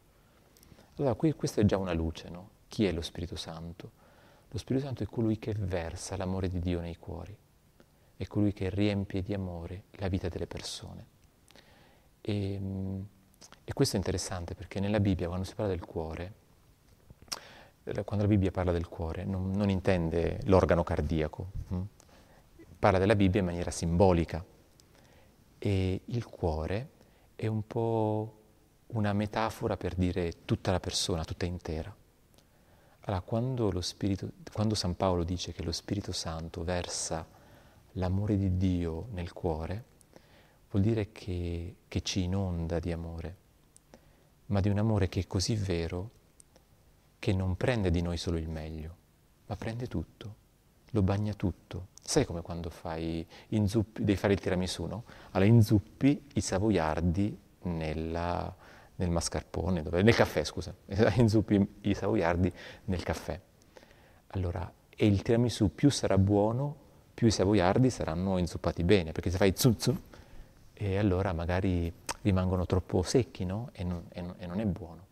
Allora, 0.99 1.14
qui, 1.14 1.32
questa 1.32 1.61
è 1.61 1.64
già 1.64 1.76
una 1.78 1.92
luce, 1.92 2.28
no? 2.28 2.50
Chi 2.68 2.85
è 2.85 2.92
lo 2.92 3.02
Spirito 3.02 3.37
Santo? 3.37 3.90
Lo 4.50 4.58
Spirito 4.58 4.85
Santo 4.87 5.02
è 5.02 5.06
colui 5.06 5.38
che 5.38 5.54
versa 5.56 6.16
l'amore 6.16 6.49
di 6.49 6.61
Dio 6.61 6.80
nei 6.80 6.96
cuori, 6.96 7.37
è 8.16 8.26
colui 8.26 8.52
che 8.52 8.70
riempie 8.70 9.23
di 9.23 9.35
amore 9.35 9.85
la 9.92 10.08
vita 10.08 10.28
delle 10.28 10.46
persone. 10.46 11.06
E, 12.20 12.61
e 13.64 13.73
questo 13.73 13.96
è 13.96 13.99
interessante 13.99 14.54
perché 14.54 14.80
nella 14.80 15.00
Bibbia, 15.00 15.26
quando 15.28 15.44
si 15.44 15.54
parla 15.54 15.73
del 15.73 15.85
cuore, 15.85 16.32
quando 18.04 18.25
la 18.25 18.26
Bibbia 18.26 18.50
parla 18.50 18.73
del 18.73 18.88
cuore, 18.88 19.25
non, 19.25 19.52
non 19.52 19.70
intende 19.70 20.40
l'organo 20.44 20.82
cardiaco, 20.82 21.50
hm? 21.68 21.80
parla 22.78 22.99
della 22.99 23.14
Bibbia 23.14 23.40
in 23.40 23.46
maniera 23.46 23.70
simbolica. 23.70 24.44
E 25.58 26.00
il 26.04 26.26
cuore 26.26 26.90
è 27.37 27.46
un 27.46 27.66
po' 27.66 28.40
una 28.88 29.12
metafora 29.12 29.76
per 29.76 29.94
dire 29.94 30.44
tutta 30.44 30.70
la 30.70 30.80
persona, 30.80 31.25
tutta 31.25 31.46
intera. 31.46 31.94
Allora, 33.08 33.22
quando, 33.22 33.80
Spirito, 33.82 34.30
quando 34.52 34.75
San 34.75 34.96
Paolo 34.96 35.22
dice 35.22 35.52
che 35.52 35.62
lo 35.62 35.70
Spirito 35.70 36.10
Santo 36.10 36.64
versa 36.64 37.25
l'amore 37.92 38.36
di 38.36 38.56
Dio 38.56 39.06
nel 39.12 39.32
cuore, 39.32 39.84
vuol 40.70 40.82
dire 40.82 41.12
che, 41.12 41.76
che 41.86 42.02
ci 42.02 42.25
inonda 42.25 42.80
di 42.80 42.90
amore, 42.90 43.36
ma 44.46 44.60
di 44.60 44.68
un 44.68 44.78
amore 44.78 45.08
che 45.08 45.20
è 45.20 45.26
così 45.28 45.54
vero 45.54 46.10
che 47.20 47.32
non 47.32 47.56
prende 47.56 47.92
di 47.92 48.02
noi 48.02 48.16
solo 48.16 48.38
il 48.38 48.48
meglio, 48.48 48.96
ma 49.46 49.54
prende 49.54 49.86
tutto, 49.86 50.34
lo 50.90 51.02
bagna 51.02 51.32
tutto. 51.34 51.88
Sai 52.02 52.25
come 52.25 52.42
quando 52.42 52.70
fai 52.70 53.25
inzuppi, 53.48 54.04
devi 54.04 54.18
fare 54.18 54.32
il 54.32 54.40
tiramisù, 54.40 54.84
no? 54.84 55.04
Allora 55.30 55.48
inzuppi 55.48 56.26
i 56.34 56.40
savoiardi 56.40 57.38
nella, 57.62 58.54
nel 58.96 59.10
mascarpone, 59.10 59.82
dove, 59.82 60.02
nel 60.02 60.14
caffè, 60.14 60.44
scusa, 60.44 60.74
inzuppi 61.16 61.78
i 61.82 61.94
savoiardi 61.94 62.52
nel 62.84 63.02
caffè. 63.02 63.38
Allora, 64.28 64.70
e 64.88 65.06
il 65.06 65.22
tiramisù 65.22 65.74
più 65.74 65.90
sarà 65.90 66.18
buono, 66.18 66.84
più 67.14 67.26
i 67.26 67.30
savoiardi 67.30 67.90
saranno 67.90 68.38
inzuppati 68.38 68.84
bene, 68.84 69.12
perché 69.12 69.30
se 69.30 69.36
fai 69.36 69.52
zuzzu, 69.54 69.96
e 70.72 70.98
allora 70.98 71.32
magari 71.32 71.92
rimangono 72.22 72.66
troppo 72.66 73.02
secchi, 73.02 73.44
no? 73.44 73.70
E 73.72 73.84
non, 73.84 74.04
e 74.10 74.20
non, 74.20 74.34
e 74.38 74.46
non 74.46 74.60
è 74.60 74.66
buono. 74.66 75.04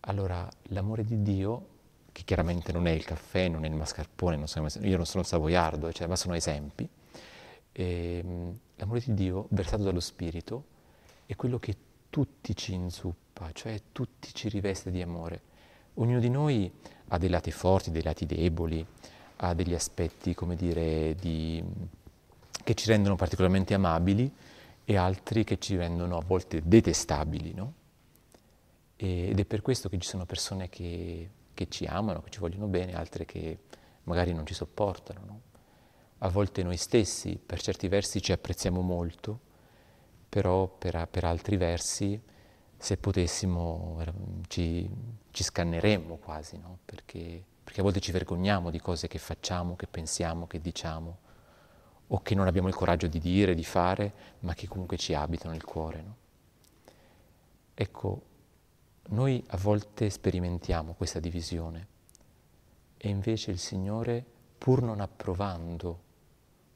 Allora, 0.00 0.48
l'amore 0.68 1.04
di 1.04 1.20
Dio, 1.22 1.66
che 2.12 2.22
chiaramente 2.24 2.72
non 2.72 2.86
è 2.86 2.90
il 2.90 3.04
caffè, 3.04 3.48
non 3.48 3.64
è 3.64 3.68
il 3.68 3.74
mascarpone, 3.74 4.36
non 4.36 4.48
sono, 4.48 4.68
io 4.80 4.96
non 4.96 5.06
sono 5.06 5.22
savoiardo, 5.22 5.92
cioè, 5.92 6.06
ma 6.06 6.16
sono 6.16 6.34
esempi, 6.34 6.88
E, 7.72 8.22
mm, 8.24 8.50
l'amore 8.76 9.00
di 9.04 9.14
Dio 9.14 9.46
versato 9.50 9.82
dallo 9.82 10.00
Spirito 10.00 10.64
è 11.26 11.36
quello 11.36 11.58
che 11.58 11.76
tutti 12.10 12.54
ci 12.54 12.74
inzuppa, 12.74 13.50
cioè 13.52 13.80
tutti 13.92 14.34
ci 14.34 14.48
riveste 14.48 14.90
di 14.90 15.00
amore. 15.00 15.42
Ognuno 15.94 16.20
di 16.20 16.28
noi 16.28 16.70
ha 17.08 17.18
dei 17.18 17.28
lati 17.28 17.50
forti, 17.50 17.90
dei 17.90 18.02
lati 18.02 18.26
deboli, 18.26 18.84
ha 19.36 19.54
degli 19.54 19.74
aspetti, 19.74 20.34
come 20.34 20.56
dire, 20.56 21.14
di, 21.14 21.62
che 22.62 22.74
ci 22.74 22.88
rendono 22.88 23.16
particolarmente 23.16 23.74
amabili 23.74 24.30
e 24.84 24.96
altri 24.96 25.44
che 25.44 25.58
ci 25.58 25.76
rendono 25.76 26.18
a 26.18 26.22
volte 26.22 26.60
detestabili, 26.64 27.54
no? 27.54 27.74
Ed 28.96 29.38
è 29.38 29.44
per 29.46 29.62
questo 29.62 29.88
che 29.88 29.98
ci 29.98 30.08
sono 30.08 30.26
persone 30.26 30.68
che, 30.68 31.30
che, 31.54 31.68
ci 31.68 31.86
amano, 31.86 32.20
che 32.20 32.30
ci 32.30 32.38
vogliono 32.38 32.66
bene, 32.66 32.94
altre 32.94 33.24
che 33.24 33.60
magari 34.04 34.34
non 34.34 34.44
ci 34.44 34.52
sopportano. 34.52 35.20
No? 35.24 35.40
A 36.18 36.28
volte 36.28 36.62
noi 36.62 36.76
stessi, 36.76 37.40
per 37.44 37.62
certi 37.62 37.88
versi, 37.88 38.20
ci 38.20 38.32
apprezziamo 38.32 38.82
molto, 38.82 39.40
però 40.30 40.68
per, 40.68 41.08
per 41.10 41.24
altri 41.24 41.56
versi, 41.56 42.18
se 42.76 42.96
potessimo, 42.96 44.02
ci, 44.46 44.88
ci 45.32 45.42
scanneremmo 45.42 46.16
quasi, 46.16 46.56
no? 46.56 46.78
perché, 46.84 47.44
perché 47.64 47.80
a 47.80 47.82
volte 47.82 47.98
ci 48.00 48.12
vergogniamo 48.12 48.70
di 48.70 48.80
cose 48.80 49.08
che 49.08 49.18
facciamo, 49.18 49.74
che 49.74 49.88
pensiamo, 49.88 50.46
che 50.46 50.60
diciamo, 50.60 51.18
o 52.06 52.22
che 52.22 52.34
non 52.36 52.46
abbiamo 52.46 52.68
il 52.68 52.74
coraggio 52.74 53.08
di 53.08 53.18
dire, 53.18 53.54
di 53.54 53.64
fare, 53.64 54.12
ma 54.40 54.54
che 54.54 54.68
comunque 54.68 54.96
ci 54.96 55.14
abitano 55.14 55.52
nel 55.52 55.64
cuore. 55.64 56.02
No? 56.02 56.16
Ecco, 57.74 58.22
noi 59.08 59.44
a 59.48 59.56
volte 59.56 60.08
sperimentiamo 60.10 60.94
questa 60.94 61.18
divisione 61.18 61.88
e 62.96 63.08
invece 63.08 63.50
il 63.50 63.58
Signore, 63.58 64.24
pur 64.56 64.80
non 64.80 65.00
approvando 65.00 66.08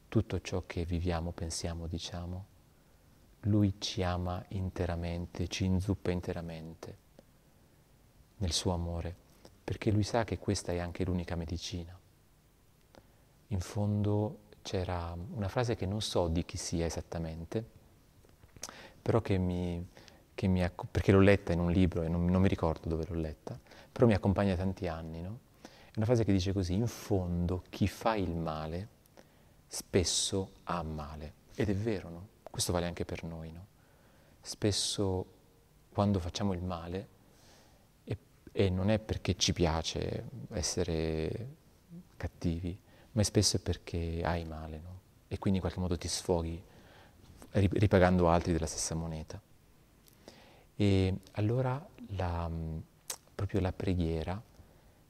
tutto 0.09 0.41
ciò 0.41 0.65
che 0.67 0.85
viviamo, 0.85 1.31
pensiamo, 1.31 1.87
diciamo, 1.87 2.47
Lui 3.45 3.75
ci 3.79 4.03
ama 4.03 4.45
interamente, 4.49 5.49
ci 5.49 5.65
inzuppa 5.65 6.11
interamente 6.11 6.99
nel 8.39 8.53
suo 8.53 8.73
amore, 8.73 9.15
perché 9.63 9.91
Lui 9.91 10.03
sa 10.03 10.25
che 10.25 10.39
questa 10.39 10.73
è 10.73 10.79
anche 10.79 11.05
l'unica 11.05 11.35
medicina. 11.37 11.99
In 13.49 13.61
fondo 13.61 14.39
c'era 14.63 15.15
una 15.33 15.49
frase 15.49 15.77
che 15.77 15.87
non 15.87 16.01
so 16.01 16.29
di 16.29 16.45
chi 16.45 16.57
sia 16.57 16.87
esattamente, 16.87 17.65
però 19.03 19.21
che 19.21 19.37
mi, 19.37 19.87
che 20.35 20.47
mi, 20.47 20.67
perché 20.91 21.13
l'ho 21.13 21.21
letta 21.21 21.53
in 21.53 21.61
un 21.61 21.71
libro 21.71 22.03
e 22.03 22.09
non, 22.09 22.25
non, 22.25 22.41
mi 22.41 22.49
ricordo 22.49 22.89
dove 22.89 23.05
l'ho 23.07 23.21
letta, 23.21 23.59
però 23.93 24.07
mi 24.07 24.15
accompagna 24.15 24.57
tanti 24.57 24.89
anni, 24.89 25.21
no? 25.21 25.39
È 25.63 25.97
una 25.97 26.07
frase 26.07 26.25
che 26.25 26.33
dice 26.33 26.53
così, 26.53 26.73
in 26.73 26.87
fondo 26.87 27.63
chi 27.69 27.87
fa 27.87 28.17
il 28.17 28.35
male 28.35 28.89
spesso 29.67 30.51
ha 30.65 30.83
male. 30.83 31.35
Ed 31.55 31.69
è 31.69 31.75
vero, 31.75 32.09
no? 32.09 32.29
Questo 32.55 32.71
vale 32.71 32.87
anche 32.87 33.05
per 33.05 33.25
noi, 33.25 33.51
no? 33.51 33.67
Spesso 34.41 35.27
quando 35.91 36.21
facciamo 36.21 36.53
il 36.53 36.63
male, 36.63 37.09
e, 38.05 38.17
e 38.53 38.71
non 38.71 38.91
è 38.91 39.01
perché 39.01 39.35
ci 39.35 39.53
piace 39.53 40.29
essere 40.51 41.49
cattivi, 42.17 42.79
ma 43.11 43.23
è 43.23 43.25
spesso 43.25 43.59
perché 43.59 44.23
hai 44.23 44.45
male, 44.45 44.79
no? 44.79 45.01
E 45.27 45.37
quindi 45.41 45.59
in 45.59 45.65
qualche 45.65 45.81
modo 45.81 45.99
ti 45.99 46.07
sfoghi 46.07 46.63
ripagando 47.51 48.29
altri 48.29 48.53
della 48.53 48.67
stessa 48.67 48.95
moneta. 48.95 49.43
E 50.77 51.19
allora 51.33 51.85
la, 52.11 52.49
proprio 53.35 53.59
la 53.59 53.73
preghiera, 53.73 54.41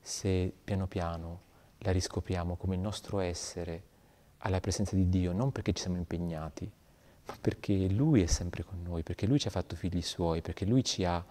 se 0.00 0.50
piano 0.64 0.86
piano 0.86 1.42
la 1.80 1.90
riscopriamo 1.90 2.56
come 2.56 2.76
il 2.76 2.80
nostro 2.80 3.18
essere 3.18 3.82
alla 4.38 4.60
presenza 4.60 4.96
di 4.96 5.10
Dio, 5.10 5.32
non 5.32 5.52
perché 5.52 5.74
ci 5.74 5.82
siamo 5.82 5.98
impegnati, 5.98 6.72
ma 7.26 7.36
perché 7.40 7.88
Lui 7.88 8.22
è 8.22 8.26
sempre 8.26 8.64
con 8.64 8.82
noi, 8.82 9.02
perché 9.02 9.26
Lui 9.26 9.38
ci 9.38 9.48
ha 9.48 9.50
fatto 9.50 9.76
figli 9.76 10.02
suoi, 10.02 10.40
perché 10.40 10.64
Lui 10.64 10.84
ci 10.84 11.04
ha 11.04 11.24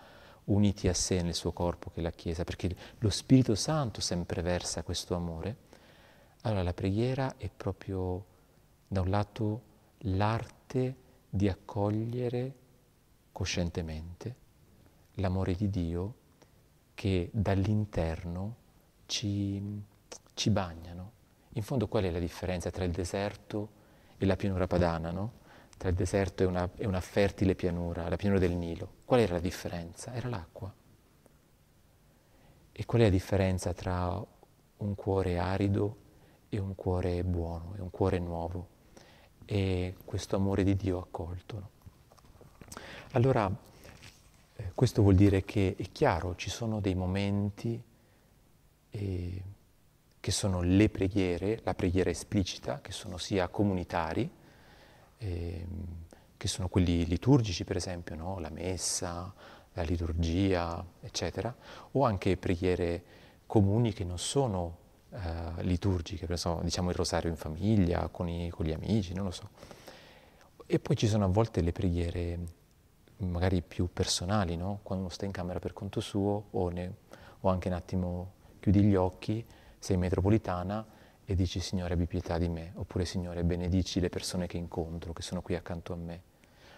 uniti 0.46 0.88
a 0.88 0.94
sé 0.94 1.22
nel 1.22 1.36
suo 1.36 1.52
corpo 1.52 1.90
che 1.90 2.00
è 2.00 2.04
la 2.04 2.12
Chiesa, 2.12 2.44
perché 2.44 2.76
lo 3.00 3.10
Spirito 3.10 3.56
Santo 3.56 4.02
sempre 4.02 4.42
versa 4.42 4.84
questo 4.84 5.16
amore, 5.16 5.58
allora 6.42 6.64
la 6.64 6.74
preghiera 6.74 7.36
è 7.38 7.50
proprio 7.56 8.26
da 8.88 9.02
un 9.02 9.10
lato 9.10 9.62
l'arte 10.00 10.96
di 11.30 11.48
accogliere 11.48 12.54
coscientemente 13.32 14.36
l'amore 15.16 15.54
di 15.56 15.70
Dio 15.70 16.14
che 16.94 17.30
dall'interno 17.32 18.56
ci, 19.06 19.82
ci 20.34 20.50
bagnano. 20.50 21.12
In 21.54 21.64
fondo 21.64 21.88
qual 21.88 22.04
è 22.04 22.12
la 22.12 22.20
differenza 22.20 22.72
tra 22.72 22.84
il 22.84 22.92
deserto 22.92 23.70
e 24.18 24.26
la 24.26 24.36
pianura 24.36 24.68
padana, 24.68 25.12
no? 25.12 25.42
Tra 25.78 25.90
il 25.90 25.96
deserto 25.96 26.44
e 26.44 26.46
una, 26.46 26.70
e 26.76 26.86
una 26.86 27.02
fertile 27.02 27.56
pianura, 27.56 28.08
la 28.08 28.16
pianura 28.16 28.40
del 28.40 28.56
Nilo. 28.56 28.90
Qual 29.06 29.20
era 29.20 29.34
la 29.34 29.40
differenza? 29.40 30.14
Era 30.14 30.30
l'acqua. 30.30 30.74
E 32.72 32.86
qual 32.86 33.02
è 33.02 33.04
la 33.06 33.10
differenza 33.10 33.74
tra 33.74 34.26
un 34.78 34.96
cuore 34.96 35.38
arido 35.38 35.98
e 36.50 36.60
un 36.60 36.76
cuore 36.76 37.24
buono, 37.24 37.74
e 37.78 37.82
un 37.82 37.90
cuore 37.90 38.20
nuovo? 38.20 38.68
E 39.46 39.96
questo 40.06 40.36
amore 40.36 40.64
di 40.64 40.76
Dio 40.76 41.00
accolto. 41.00 41.60
No? 41.60 41.70
Allora, 43.12 43.52
eh, 44.56 44.72
questo 44.74 45.02
vuol 45.02 45.16
dire 45.16 45.44
che 45.44 45.76
è 45.78 45.92
chiaro, 45.92 46.36
ci 46.36 46.50
sono 46.50 46.80
dei 46.80 46.96
momenti 46.96 47.82
eh, 48.90 49.44
che 50.20 50.32
sono 50.32 50.62
le 50.62 50.90
preghiere, 50.90 51.60
la 51.64 51.74
preghiera 51.74 52.10
esplicita, 52.10 52.82
che 52.82 52.92
sono 52.92 53.18
sia 53.18 53.48
comunitari, 53.50 54.30
eh, 55.24 55.66
che 56.36 56.48
sono 56.48 56.68
quelli 56.68 57.06
liturgici 57.06 57.64
per 57.64 57.78
esempio, 57.78 58.16
no? 58.16 58.40
la 58.40 58.50
messa, 58.50 59.34
la 59.74 59.82
liturgia, 59.84 60.86
eccetera, 61.00 61.56
o 61.92 62.04
anche 62.04 62.36
preghiere 62.38 63.04
comuni 63.46 63.94
che 63.94 64.04
non 64.04 64.20
sono 64.20 64.78
eh, 65.12 65.64
liturgiche, 65.64 66.26
esempio 66.26 66.60
diciamo 66.64 66.90
il 66.90 66.96
rosario 66.96 67.30
in 67.30 67.38
famiglia, 67.38 68.10
con, 68.10 68.28
i, 68.28 68.50
con 68.50 68.66
gli 68.66 68.74
amici, 68.74 69.14
non 69.14 69.26
lo 69.26 69.32
so. 69.32 69.50
E 70.66 70.80
poi 70.80 70.96
ci 70.98 71.08
sono 71.08 71.26
a 71.26 71.28
volte 71.28 71.62
le 71.62 71.72
preghiere 71.72 72.40
magari 73.18 73.62
più 73.62 73.90
personali, 73.92 74.58
no? 74.58 74.80
quando 74.84 75.06
uno 75.06 75.14
sta 75.14 75.26
in 75.26 75.32
camera 75.32 75.60
per 75.60 75.72
conto 75.72 76.02
suo 76.02 76.48
o, 76.52 76.70
ne, 76.70 76.96
o, 77.42 77.50
anche 77.50 77.70
un 77.70 77.76
attimo 77.76 78.32
chiudi 78.60 78.82
gli 78.82 78.96
occhi, 78.96 79.46
sei 79.80 79.96
in 79.96 80.02
metropolitana 80.02 80.86
e 81.26 81.36
dici 81.36 81.60
Signore 81.60 81.94
abbi 81.94 82.06
pietà 82.06 82.38
di 82.38 82.50
me, 82.50 82.72
oppure 82.76 83.06
Signore 83.06 83.44
benedici 83.44 84.00
le 84.00 84.10
persone 84.10 84.48
che 84.48 84.58
incontro, 84.58 85.14
che 85.14 85.22
sono 85.22 85.42
qui 85.42 85.56
accanto 85.56 85.94
a 85.94 85.96
me. 85.96 86.22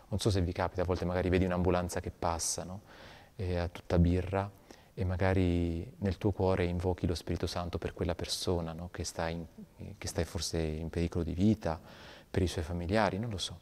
Non 0.09 0.19
so 0.19 0.29
se 0.29 0.41
vi 0.41 0.51
capita, 0.51 0.83
a 0.83 0.85
volte 0.85 1.05
magari 1.05 1.29
vedi 1.29 1.45
un'ambulanza 1.45 1.99
che 1.99 2.11
passa, 2.11 2.63
no? 2.63 2.81
e 3.35 3.57
a 3.57 3.67
tutta 3.67 3.97
birra, 3.97 4.49
e 4.93 5.03
magari 5.03 5.91
nel 5.97 6.17
tuo 6.17 6.31
cuore 6.31 6.65
invochi 6.65 7.07
lo 7.07 7.15
Spirito 7.15 7.47
Santo 7.47 7.77
per 7.77 7.93
quella 7.93 8.15
persona 8.15 8.71
no? 8.71 8.89
che, 8.91 9.03
sta 9.03 9.27
in, 9.27 9.45
che 9.97 10.07
sta 10.07 10.23
forse 10.23 10.59
in 10.59 10.89
pericolo 10.89 11.23
di 11.23 11.33
vita, 11.33 11.79
per 12.29 12.41
i 12.41 12.47
suoi 12.47 12.63
familiari, 12.63 13.17
non 13.17 13.29
lo 13.29 13.37
so. 13.37 13.59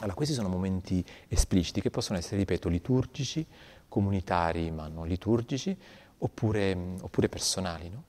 Allora, 0.00 0.14
questi 0.14 0.34
sono 0.34 0.48
momenti 0.48 1.04
espliciti 1.28 1.80
che 1.80 1.90
possono 1.90 2.18
essere, 2.18 2.38
ripeto, 2.38 2.68
liturgici, 2.68 3.46
comunitari 3.88 4.70
ma 4.70 4.88
non 4.88 5.06
liturgici, 5.06 5.76
oppure, 6.18 6.96
oppure 7.00 7.28
personali, 7.28 7.90
no? 7.90 8.04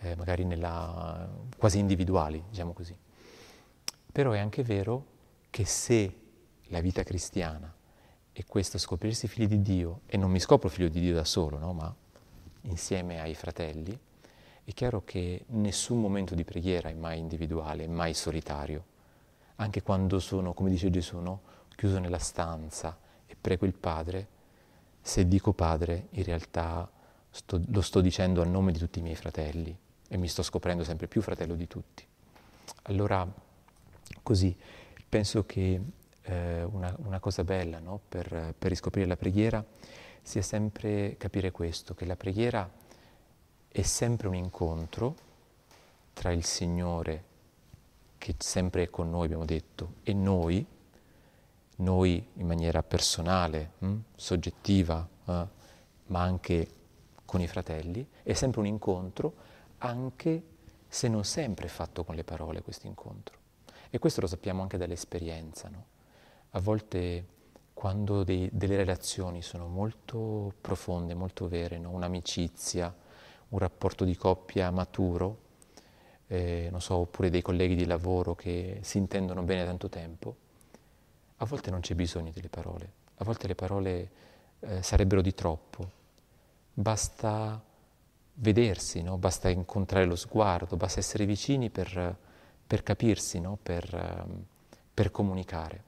Eh, 0.00 0.14
magari 0.16 0.44
nella, 0.44 1.28
quasi 1.56 1.78
individuali, 1.78 2.42
diciamo 2.48 2.72
così. 2.72 2.96
Però 4.10 4.32
è 4.32 4.38
anche 4.38 4.62
vero 4.62 5.16
che 5.50 5.64
se 5.64 6.14
la 6.68 6.80
vita 6.80 7.02
cristiana 7.02 7.72
è 8.32 8.44
questo 8.44 8.78
scoprirsi 8.78 9.26
figli 9.26 9.48
di 9.48 9.62
Dio, 9.62 10.00
e 10.06 10.16
non 10.16 10.30
mi 10.30 10.38
scopro 10.38 10.68
figlio 10.68 10.88
di 10.88 11.00
Dio 11.00 11.14
da 11.14 11.24
solo, 11.24 11.58
no? 11.58 11.72
ma 11.72 11.94
insieme 12.62 13.20
ai 13.20 13.34
fratelli, 13.34 13.98
è 14.64 14.72
chiaro 14.72 15.02
che 15.04 15.44
nessun 15.48 16.00
momento 16.00 16.34
di 16.34 16.44
preghiera 16.44 16.88
è 16.88 16.94
mai 16.94 17.18
individuale, 17.18 17.84
è 17.84 17.88
mai 17.88 18.14
solitario 18.14 18.96
anche 19.56 19.82
quando 19.82 20.20
sono, 20.20 20.52
come 20.52 20.70
dice 20.70 20.90
Gesù, 20.90 21.18
no? 21.18 21.40
chiuso 21.74 21.98
nella 21.98 22.18
stanza 22.18 22.96
e 23.26 23.36
prego 23.40 23.66
il 23.66 23.74
Padre, 23.74 24.28
se 25.00 25.26
dico 25.26 25.52
Padre, 25.52 26.08
in 26.10 26.22
realtà 26.22 26.88
sto, 27.30 27.60
lo 27.66 27.80
sto 27.80 28.00
dicendo 28.00 28.42
a 28.42 28.44
nome 28.44 28.72
di 28.72 28.78
tutti 28.78 28.98
i 28.98 29.02
miei 29.02 29.16
fratelli 29.16 29.76
e 30.08 30.16
mi 30.16 30.28
sto 30.28 30.42
scoprendo 30.42 30.84
sempre 30.84 31.06
più 31.06 31.20
fratello 31.20 31.54
di 31.54 31.66
tutti. 31.66 32.04
Allora, 32.84 33.26
così, 34.22 34.56
penso 35.08 35.44
che 35.44 35.80
eh, 36.22 36.62
una, 36.62 36.94
una, 37.04 37.20
cosa 37.20 37.44
bella 37.44 37.78
no? 37.78 38.00
per, 38.08 38.54
per 38.58 38.70
riscoprire 38.70 39.06
la 39.06 39.16
preghiera 39.16 39.64
sia 40.22 40.42
sempre 40.42 41.16
capire 41.16 41.50
questo, 41.50 41.94
che 41.94 42.04
la 42.04 42.16
preghiera 42.16 42.70
è 43.68 43.82
sempre 43.82 44.28
un 44.28 44.34
incontro 44.34 45.14
tra 46.12 46.32
il 46.32 46.44
Signore 46.44 47.24
che 48.18 48.34
sempre 48.38 48.84
è 48.84 48.90
con 48.90 49.08
noi, 49.08 49.26
abbiamo 49.26 49.44
detto, 49.44 49.94
e 50.02 50.12
noi, 50.12 50.66
noi 51.76 52.26
in 52.34 52.46
maniera 52.46 52.82
personale, 52.82 53.72
hm, 53.78 53.96
soggettiva, 54.16 55.08
eh, 55.24 55.46
ma 56.06 56.20
anche 56.20 56.68
con 57.24 57.40
i 57.40 57.46
fratelli, 57.46 58.06
è 58.22 58.32
sempre 58.32 58.60
un 58.60 58.66
incontro, 58.66 59.34
anche 59.78 60.42
se 60.88 61.08
non 61.08 61.24
sempre 61.24 61.66
è 61.66 61.68
fatto 61.68 62.04
con 62.04 62.14
le 62.14 62.24
parole 62.24 62.62
questo 62.62 62.86
incontro. 62.86 63.36
E 63.90 63.98
questo 63.98 64.20
lo 64.20 64.26
sappiamo 64.26 64.62
anche 64.62 64.78
dall'esperienza. 64.78 65.68
No? 65.68 65.84
A 66.50 66.60
volte 66.60 67.36
quando 67.78 68.24
dei, 68.24 68.48
delle 68.52 68.76
relazioni 68.76 69.40
sono 69.40 69.68
molto 69.68 70.52
profonde, 70.60 71.14
molto 71.14 71.46
vere, 71.46 71.78
no? 71.78 71.90
un'amicizia, 71.90 72.92
un 73.50 73.58
rapporto 73.58 74.04
di 74.04 74.16
coppia 74.16 74.70
maturo, 74.70 75.46
eh, 76.26 76.72
so, 76.78 76.96
oppure 76.96 77.30
dei 77.30 77.40
colleghi 77.40 77.76
di 77.76 77.86
lavoro 77.86 78.34
che 78.34 78.80
si 78.82 78.98
intendono 78.98 79.42
bene 79.42 79.64
tanto 79.64 79.88
tempo, 79.88 80.36
a 81.36 81.44
volte 81.44 81.70
non 81.70 81.78
c'è 81.78 81.94
bisogno 81.94 82.32
delle 82.32 82.48
parole, 82.48 82.92
a 83.18 83.24
volte 83.24 83.46
le 83.46 83.54
parole 83.54 84.10
eh, 84.58 84.82
sarebbero 84.82 85.22
di 85.22 85.32
troppo, 85.32 85.90
basta 86.74 87.62
vedersi, 88.40 89.02
no? 89.02 89.18
basta 89.18 89.48
incontrare 89.48 90.04
lo 90.04 90.16
sguardo, 90.16 90.76
basta 90.76 91.00
essere 91.00 91.26
vicini 91.26 91.70
per, 91.70 92.16
per 92.66 92.82
capirsi, 92.82 93.40
no? 93.40 93.58
per, 93.60 94.26
per, 94.94 95.10
comunicare. 95.10 95.84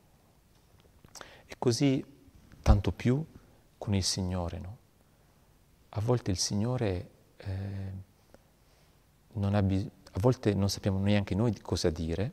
E 1.47 1.55
così 1.59 2.05
tanto 2.63 2.93
più 2.93 3.25
con 3.79 3.95
il 3.95 4.05
Signore. 4.05 4.59
No? 4.59 4.77
A 5.91 6.01
volte 6.01 6.31
il 6.31 6.39
Signore 6.39 7.11
eh, 7.37 7.93
non 9.33 9.55
ha 9.55 9.63
bisogno 9.63 9.99
a 10.13 10.19
volte 10.19 10.55
non 10.55 10.69
sappiamo 10.69 10.99
neanche 10.99 11.35
noi 11.35 11.57
cosa 11.61 11.89
dire, 11.91 12.33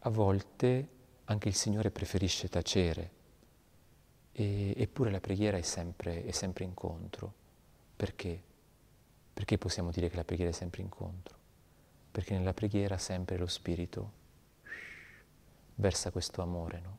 a 0.00 0.10
volte 0.10 0.88
anche 1.24 1.48
il 1.48 1.54
Signore 1.54 1.90
preferisce 1.90 2.48
tacere, 2.48 3.10
e, 4.32 4.74
eppure 4.76 5.10
la 5.10 5.20
preghiera 5.20 5.56
è 5.56 5.62
sempre, 5.62 6.24
è 6.24 6.32
sempre 6.32 6.64
incontro. 6.64 7.32
Perché? 7.94 8.42
Perché 9.36 9.58
possiamo 9.58 9.90
dire 9.90 10.08
che 10.08 10.16
la 10.16 10.24
preghiera 10.24 10.50
è 10.50 10.54
sempre 10.54 10.80
incontro? 10.80 11.36
Perché 12.10 12.32
nella 12.32 12.54
preghiera 12.54 12.96
sempre 12.96 13.36
lo 13.36 13.46
Spirito 13.46 14.12
versa 15.74 16.10
questo 16.10 16.40
amore, 16.40 16.80
no? 16.80 16.98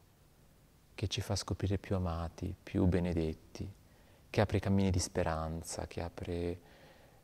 che 0.94 1.08
ci 1.08 1.20
fa 1.20 1.36
scoprire 1.36 1.79
più 1.79 1.96
amati, 1.96 2.53
più 2.62 2.86
benedetti, 2.86 3.67
che 4.29 4.39
apre 4.39 4.60
cammini 4.60 4.91
di 4.91 5.00
speranza, 5.00 5.88
che 5.88 6.00
apre 6.00 6.60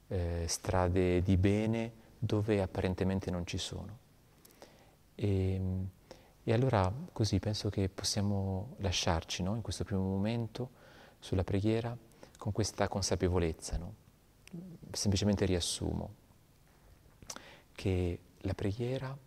eh, 0.08 0.46
strade 0.48 1.22
di 1.22 1.38
bene 1.38 1.92
dove 2.18 2.60
apparentemente 2.60 3.30
non 3.30 3.46
ci 3.46 3.60
sono. 3.60 3.98
E, 5.14 5.62
e 6.44 6.54
allora 6.54 6.92
così 7.12 7.40
penso 7.40 7.70
che 7.70 7.88
possiamo 7.88 8.74
lasciarci 8.78 9.44
no? 9.44 9.54
in 9.54 9.62
questo 9.62 9.84
primo 9.84 10.02
momento 10.02 10.72
sulla 11.20 11.44
preghiera 11.44 11.96
con 12.36 12.52
questa 12.52 12.88
consapevolezza. 12.88 13.78
No? 13.78 14.02
Semplicemente 14.92 15.46
riassumo 15.46 16.22
che 17.72 18.20
la 18.40 18.54
preghiera, 18.54 19.18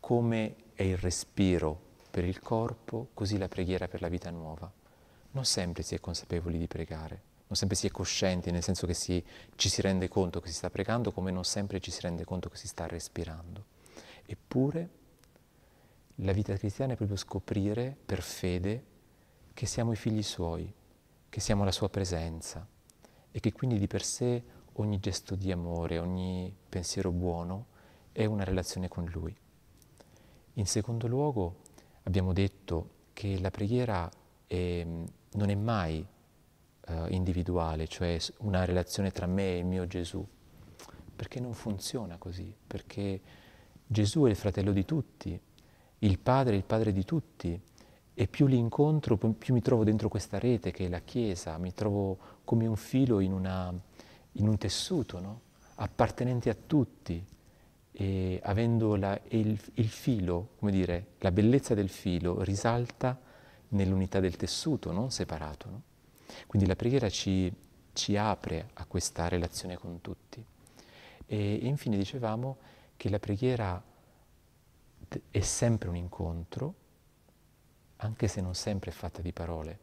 come 0.00 0.56
è 0.74 0.82
il 0.82 0.98
respiro 0.98 1.88
per 2.10 2.24
il 2.24 2.40
corpo, 2.40 3.08
così 3.14 3.38
la 3.38 3.48
preghiera 3.48 3.88
per 3.88 4.00
la 4.00 4.08
vita 4.08 4.30
nuova. 4.30 4.70
Non 5.32 5.44
sempre 5.44 5.82
si 5.82 5.94
è 5.94 6.00
consapevoli 6.00 6.58
di 6.58 6.66
pregare 6.66 7.28
non 7.50 7.58
sempre 7.58 7.76
si 7.76 7.88
è 7.88 7.90
coscienti, 7.90 8.52
nel 8.52 8.62
senso 8.62 8.86
che 8.86 8.94
si, 8.94 9.22
ci 9.56 9.68
si 9.68 9.80
rende 9.80 10.06
conto 10.06 10.38
che 10.38 10.46
si 10.46 10.54
sta 10.54 10.70
pregando, 10.70 11.10
come 11.10 11.32
non 11.32 11.42
sempre 11.42 11.80
ci 11.80 11.90
si 11.90 12.00
rende 12.00 12.24
conto 12.24 12.48
che 12.48 12.56
si 12.56 12.68
sta 12.68 12.86
respirando. 12.86 13.64
Eppure 14.24 14.88
la 16.16 16.30
vita 16.30 16.56
cristiana 16.56 16.92
è 16.92 16.96
proprio 16.96 17.16
scoprire 17.16 17.96
per 18.06 18.22
fede 18.22 18.84
che 19.52 19.66
siamo 19.66 19.90
i 19.90 19.96
figli 19.96 20.22
suoi, 20.22 20.72
che 21.28 21.40
siamo 21.40 21.64
la 21.64 21.72
sua 21.72 21.88
presenza 21.88 22.64
e 23.32 23.40
che 23.40 23.52
quindi 23.52 23.78
di 23.78 23.86
per 23.86 24.02
sé 24.02 24.42
ogni 24.74 24.98
gesto 25.00 25.34
di 25.34 25.52
amore, 25.52 25.98
ogni 25.98 26.54
pensiero 26.68 27.10
buono 27.10 27.66
è 28.12 28.24
una 28.24 28.44
relazione 28.44 28.88
con 28.88 29.04
lui. 29.06 29.34
In 30.54 30.66
secondo 30.66 31.06
luogo 31.06 31.56
abbiamo 32.04 32.32
detto 32.32 32.98
che 33.12 33.38
la 33.40 33.50
preghiera 33.50 34.10
è, 34.46 34.84
non 34.84 35.50
è 35.50 35.54
mai 35.54 36.04
uh, 36.86 37.06
individuale, 37.08 37.86
cioè 37.86 38.18
una 38.38 38.64
relazione 38.64 39.10
tra 39.10 39.26
me 39.26 39.54
e 39.54 39.58
il 39.58 39.66
mio 39.66 39.86
Gesù. 39.86 40.26
Perché 41.14 41.38
non 41.38 41.52
funziona 41.52 42.16
così? 42.16 42.52
Perché 42.66 43.20
Gesù 43.86 44.24
è 44.24 44.30
il 44.30 44.36
fratello 44.36 44.72
di 44.72 44.84
tutti, 44.84 45.38
il 45.98 46.18
Padre 46.18 46.54
è 46.54 46.56
il 46.56 46.64
Padre 46.64 46.92
di 46.92 47.04
tutti 47.04 47.60
e 48.20 48.26
più 48.26 48.46
li 48.46 48.58
incontro, 48.58 49.16
più 49.16 49.54
mi 49.54 49.62
trovo 49.62 49.82
dentro 49.82 50.10
questa 50.10 50.38
rete 50.38 50.72
che 50.72 50.84
è 50.84 50.88
la 50.90 51.00
Chiesa, 51.00 51.56
mi 51.56 51.72
trovo 51.72 52.18
come 52.44 52.66
un 52.66 52.76
filo 52.76 53.20
in, 53.20 53.32
una, 53.32 53.72
in 54.32 54.46
un 54.46 54.58
tessuto, 54.58 55.20
no? 55.20 55.40
appartenente 55.76 56.50
a 56.50 56.54
tutti 56.54 57.24
e 57.92 58.38
avendo 58.42 58.94
la, 58.96 59.18
il, 59.28 59.58
il 59.72 59.88
filo, 59.88 60.50
come 60.58 60.70
dire, 60.70 61.12
la 61.20 61.30
bellezza 61.30 61.72
del 61.72 61.88
filo 61.88 62.42
risalta 62.42 63.18
nell'unità 63.68 64.20
del 64.20 64.36
tessuto, 64.36 64.92
non 64.92 65.10
separato. 65.10 65.70
No? 65.70 65.82
Quindi 66.46 66.68
la 66.68 66.76
preghiera 66.76 67.08
ci, 67.08 67.50
ci 67.94 68.18
apre 68.18 68.68
a 68.74 68.84
questa 68.84 69.28
relazione 69.28 69.78
con 69.78 70.02
tutti. 70.02 70.44
E 71.24 71.54
infine 71.62 71.96
dicevamo 71.96 72.58
che 72.98 73.08
la 73.08 73.18
preghiera 73.18 73.82
è 75.30 75.40
sempre 75.40 75.88
un 75.88 75.96
incontro, 75.96 76.74
anche 78.02 78.28
se 78.28 78.40
non 78.40 78.54
sempre 78.54 78.90
è 78.90 78.94
fatta 78.94 79.20
di 79.20 79.32
parole, 79.32 79.78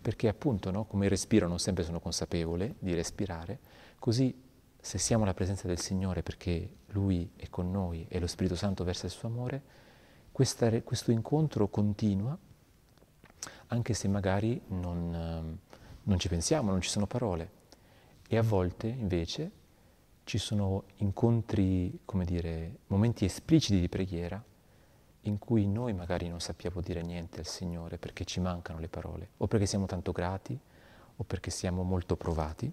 perché 0.00 0.28
appunto 0.28 0.70
no, 0.70 0.84
come 0.84 1.08
respiro 1.08 1.48
non 1.48 1.58
sempre 1.58 1.84
sono 1.84 2.00
consapevole 2.00 2.76
di 2.78 2.94
respirare, 2.94 3.58
così 3.98 4.42
se 4.78 4.98
siamo 4.98 5.24
alla 5.24 5.34
presenza 5.34 5.66
del 5.66 5.80
Signore 5.80 6.22
perché 6.22 6.76
Lui 6.88 7.30
è 7.36 7.48
con 7.48 7.70
noi 7.70 8.06
e 8.08 8.20
lo 8.20 8.26
Spirito 8.26 8.54
Santo 8.54 8.84
versa 8.84 9.06
il 9.06 9.12
suo 9.12 9.28
amore, 9.28 9.62
questa, 10.32 10.70
questo 10.82 11.10
incontro 11.10 11.68
continua 11.68 12.38
anche 13.68 13.94
se 13.94 14.08
magari 14.08 14.60
non, 14.68 15.14
ehm, 15.14 15.58
non 16.04 16.18
ci 16.18 16.28
pensiamo, 16.28 16.70
non 16.70 16.80
ci 16.80 16.90
sono 16.90 17.06
parole. 17.06 17.64
E 18.28 18.36
a 18.36 18.42
volte 18.42 18.86
invece 18.86 19.50
ci 20.24 20.38
sono 20.38 20.84
incontri, 20.96 22.00
come 22.04 22.24
dire, 22.24 22.78
momenti 22.88 23.24
espliciti 23.24 23.80
di 23.80 23.88
preghiera 23.88 24.42
in 25.28 25.38
cui 25.38 25.66
noi 25.66 25.92
magari 25.92 26.28
non 26.28 26.40
sappiamo 26.40 26.80
dire 26.80 27.02
niente 27.02 27.40
al 27.40 27.46
Signore 27.46 27.98
perché 27.98 28.24
ci 28.24 28.40
mancano 28.40 28.78
le 28.78 28.88
parole, 28.88 29.30
o 29.38 29.46
perché 29.46 29.66
siamo 29.66 29.86
tanto 29.86 30.12
grati, 30.12 30.58
o 31.16 31.24
perché 31.24 31.50
siamo 31.50 31.82
molto 31.82 32.16
provati. 32.16 32.72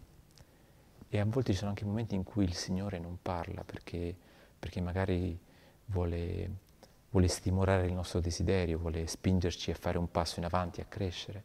E 1.10 1.20
a 1.20 1.26
volte 1.26 1.52
ci 1.52 1.58
sono 1.58 1.70
anche 1.70 1.86
momenti 1.86 2.16
in 2.16 2.24
cui 2.24 2.44
il 2.44 2.54
Signore 2.54 3.00
non 3.00 3.18
parla 3.22 3.64
perché, 3.64 4.16
perché 4.58 4.82
magari 4.82 5.38
vuole 5.86 6.72
vuole 7.14 7.28
stimolare 7.28 7.86
il 7.86 7.94
nostro 7.94 8.20
desiderio, 8.20 8.80
vuole 8.80 9.06
spingerci 9.06 9.70
a 9.70 9.76
fare 9.76 10.00
un 10.00 10.10
passo 10.10 10.40
in 10.40 10.46
avanti, 10.46 10.82
a 10.82 10.86
crescere. 10.86 11.44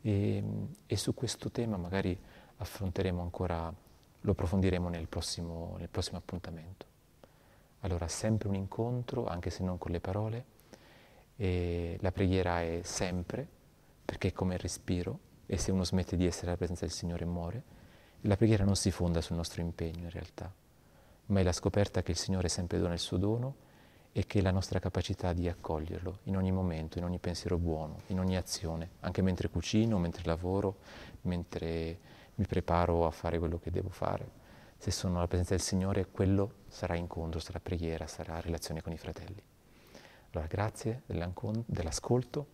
E, 0.00 0.42
e 0.86 0.96
su 0.96 1.12
questo 1.12 1.50
tema 1.50 1.76
magari 1.76 2.16
affronteremo 2.58 3.20
ancora, 3.20 3.72
lo 4.20 4.30
approfondiremo 4.30 4.88
nel 4.88 5.08
prossimo, 5.08 5.74
nel 5.78 5.88
prossimo 5.88 6.18
appuntamento. 6.18 6.86
Allora, 7.80 8.08
sempre 8.08 8.48
un 8.48 8.54
incontro, 8.54 9.26
anche 9.26 9.50
se 9.50 9.62
non 9.62 9.78
con 9.78 9.92
le 9.92 10.00
parole, 10.00 10.44
e 11.36 11.98
la 12.00 12.12
preghiera 12.12 12.62
è 12.62 12.80
sempre, 12.82 13.46
perché 14.04 14.28
è 14.28 14.32
come 14.32 14.54
il 14.54 14.60
respiro, 14.60 15.18
e 15.46 15.58
se 15.58 15.70
uno 15.70 15.84
smette 15.84 16.16
di 16.16 16.26
essere 16.26 16.48
alla 16.48 16.56
presenza 16.56 16.84
del 16.84 16.94
Signore 16.94 17.24
muore, 17.24 17.62
la 18.22 18.36
preghiera 18.36 18.64
non 18.64 18.76
si 18.76 18.90
fonda 18.90 19.20
sul 19.20 19.36
nostro 19.36 19.60
impegno 19.60 20.04
in 20.04 20.10
realtà, 20.10 20.52
ma 21.26 21.40
è 21.40 21.42
la 21.42 21.52
scoperta 21.52 22.02
che 22.02 22.12
il 22.12 22.16
Signore 22.16 22.48
sempre 22.48 22.78
dona 22.78 22.94
il 22.94 22.98
suo 22.98 23.18
dono 23.18 23.54
e 24.12 24.26
che 24.26 24.40
la 24.40 24.50
nostra 24.50 24.78
capacità 24.78 25.32
di 25.34 25.46
accoglierlo 25.46 26.20
in 26.24 26.36
ogni 26.36 26.50
momento, 26.50 26.98
in 26.98 27.04
ogni 27.04 27.18
pensiero 27.18 27.58
buono, 27.58 27.98
in 28.06 28.18
ogni 28.18 28.36
azione, 28.36 28.92
anche 29.00 29.20
mentre 29.22 29.50
cucino, 29.50 29.98
mentre 29.98 30.22
lavoro, 30.24 30.78
mentre 31.22 31.98
mi 32.36 32.46
preparo 32.46 33.06
a 33.06 33.10
fare 33.10 33.38
quello 33.38 33.58
che 33.58 33.70
devo 33.70 33.90
fare. 33.90 34.44
Se 34.78 34.90
sono 34.90 35.16
alla 35.16 35.26
presenza 35.26 35.54
del 35.54 35.62
Signore, 35.62 36.06
quello 36.10 36.54
sarà 36.68 36.94
incontro, 36.94 37.40
sarà 37.40 37.60
preghiera, 37.60 38.06
sarà 38.06 38.40
relazione 38.40 38.82
con 38.82 38.92
i 38.92 38.98
fratelli. 38.98 39.42
Allora, 40.30 40.48
grazie 40.48 41.02
dell'ascolto 41.06 42.48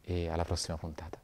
e 0.00 0.28
alla 0.28 0.44
prossima 0.44 0.76
puntata. 0.76 1.18